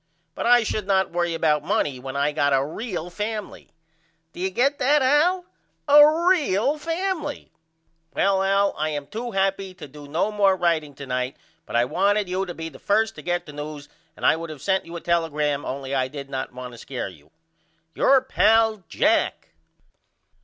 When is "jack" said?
18.89-19.49